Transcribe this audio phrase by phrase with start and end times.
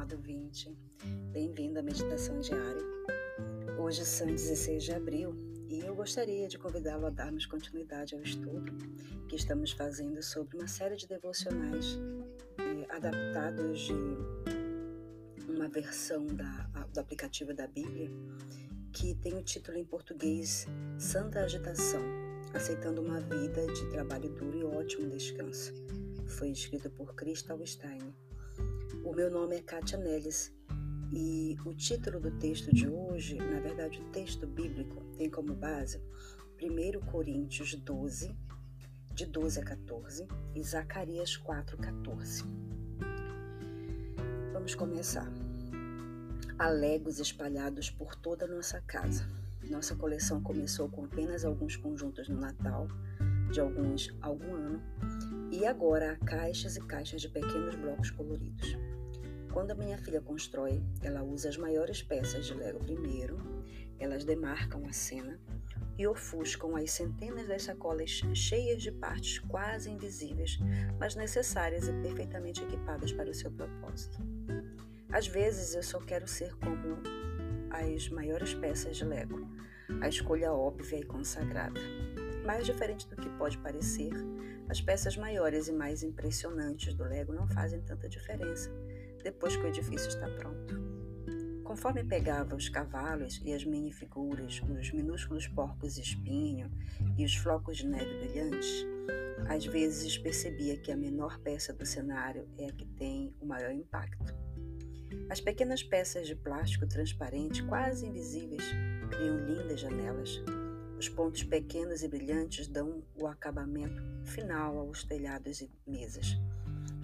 [0.00, 0.74] amado ouvinte,
[1.30, 2.82] bem-vindo à meditação diária.
[3.78, 5.36] Hoje é são 16 de abril
[5.68, 8.72] e eu gostaria de convidá-lo a darmos continuidade ao estudo
[9.28, 11.98] que estamos fazendo sobre uma série de devocionais
[12.56, 13.92] eh, adaptados de
[15.52, 18.10] uma versão da, do aplicativo da Bíblia
[18.94, 20.66] que tem o título em português
[20.98, 22.02] Santa Agitação,
[22.54, 25.74] aceitando uma vida de trabalho duro e ótimo descanso.
[26.26, 28.14] Foi escrito por Cristal Stein
[29.02, 30.52] o meu nome é Kátia Nellis
[31.10, 36.02] e o título do texto de hoje, na verdade, o texto bíblico, tem como base
[36.60, 38.36] 1 Coríntios 12,
[39.14, 42.44] de 12 a 14, e Zacarias 4, 14.
[44.52, 45.32] Vamos começar.
[46.58, 49.26] Há legos espalhados por toda a nossa casa.
[49.70, 52.86] Nossa coleção começou com apenas alguns conjuntos no Natal,
[53.50, 54.82] de alguns algum ano,
[55.50, 58.76] e agora há caixas e caixas de pequenos blocos coloridos.
[59.52, 63.36] Quando a minha filha constrói, ela usa as maiores peças de Lego primeiro,
[63.98, 65.40] elas demarcam a cena
[65.98, 70.58] e ofuscam as centenas das sacolas cheias de partes quase invisíveis,
[70.98, 74.18] mas necessárias e perfeitamente equipadas para o seu propósito.
[75.12, 77.02] Às vezes eu só quero ser como
[77.70, 79.48] as maiores peças de Lego,
[80.00, 81.80] a escolha óbvia e consagrada.
[82.46, 84.12] Mais diferente do que pode parecer,
[84.68, 88.70] as peças maiores e mais impressionantes do Lego não fazem tanta diferença
[89.22, 90.90] depois que o edifício está pronto.
[91.64, 96.68] Conforme pegava os cavalos e as minifiguras, os minúsculos porcos espinho
[97.16, 98.84] e os flocos de neve brilhantes,
[99.48, 103.70] às vezes percebia que a menor peça do cenário é a que tem o maior
[103.70, 104.34] impacto.
[105.28, 108.64] As pequenas peças de plástico transparente, quase invisíveis,
[109.08, 110.42] criam lindas janelas.
[110.98, 116.36] Os pontos pequenos e brilhantes dão o acabamento final aos telhados e mesas.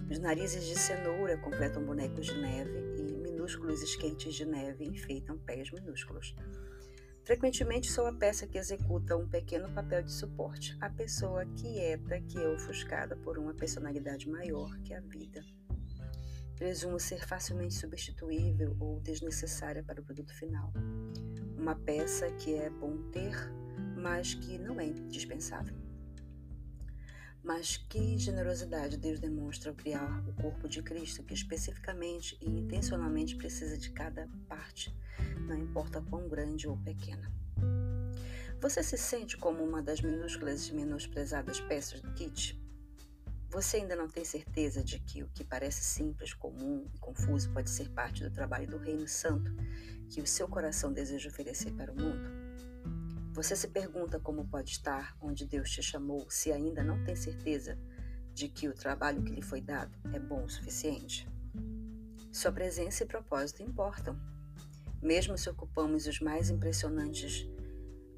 [0.09, 5.69] Os narizes de cenoura completam bonecos de neve e minúsculos skates de neve enfeitam pés
[5.71, 6.33] minúsculos.
[7.23, 12.37] Frequentemente sou a peça que executa um pequeno papel de suporte, a pessoa quieta que
[12.37, 15.43] é ofuscada por uma personalidade maior que a vida.
[16.55, 20.71] Presumo ser facilmente substituível ou desnecessária para o produto final.
[21.57, 23.35] Uma peça que é bom ter,
[23.95, 25.86] mas que não é dispensável.
[27.47, 33.37] Mas que generosidade Deus demonstra ao criar o corpo de Cristo, que especificamente e intencionalmente
[33.37, 34.93] precisa de cada parte,
[35.47, 37.31] não importa quão grande ou pequena.
[38.59, 42.61] Você se sente como uma das minúsculas e menosprezadas peças do kit?
[43.49, 47.69] Você ainda não tem certeza de que o que parece simples, comum e confuso pode
[47.69, 49.55] ser parte do trabalho do Reino Santo
[50.09, 52.46] que o seu coração deseja oferecer para o mundo?
[53.37, 57.77] Você se pergunta como pode estar onde Deus te chamou se ainda não tem certeza
[58.33, 61.29] de que o trabalho que lhe foi dado é bom o suficiente?
[62.31, 64.19] Sua presença e propósito importam.
[65.03, 67.47] Mesmo se ocupamos os mais impressionantes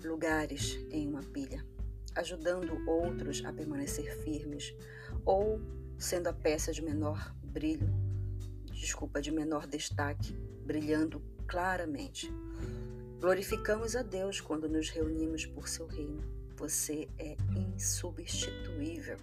[0.01, 1.67] lugares em uma pilha,
[2.15, 4.73] ajudando outros a permanecer firmes
[5.25, 5.59] ou
[5.97, 7.89] sendo a peça de menor brilho,
[8.71, 10.31] desculpa, de menor destaque,
[10.65, 12.31] brilhando claramente.
[13.19, 16.23] Glorificamos a Deus quando nos reunimos por seu reino.
[16.55, 19.17] Você é insubstituível,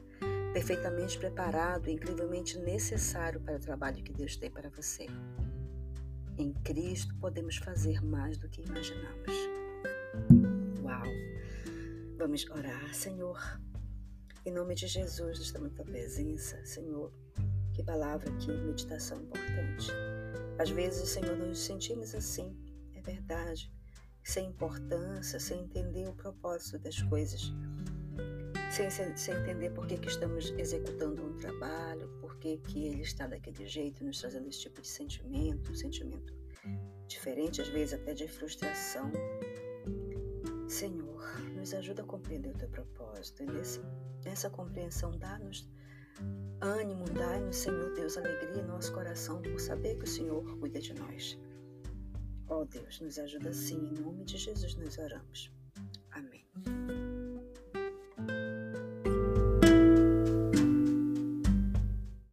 [0.53, 5.07] perfeitamente preparado e incrivelmente necessário para o trabalho que Deus tem para você.
[6.37, 9.33] Em Cristo podemos fazer mais do que imaginamos.
[10.83, 11.07] Uau!
[12.19, 13.41] Vamos orar, Senhor.
[14.45, 17.11] Em nome de Jesus, estamos na tua presença, Senhor.
[17.73, 19.91] Que palavra, que meditação importante.
[20.59, 22.55] Às vezes, Senhor, nós nos sentimos assim,
[22.95, 23.75] é verdade
[24.27, 27.53] sem importância, sem entender o propósito das coisas,
[28.73, 33.29] sem, sem entender por que, que estamos executando um trabalho, por que, que ele está
[33.29, 36.35] daquele jeito, nos trazendo esse tipo de sentimento, um sentimento
[37.07, 39.13] diferente, às vezes até de frustração.
[40.67, 41.23] Senhor,
[41.55, 43.81] nos ajuda a compreender o teu propósito e nesse,
[44.25, 45.71] nessa compreensão dá-nos
[46.61, 50.95] ânimo, dá-nos, Senhor Deus, alegria em nosso coração por saber que o Senhor cuida de
[50.95, 51.39] nós.
[52.49, 55.51] Ó oh Deus, nos ajuda sim, em nome de Jesus nós oramos.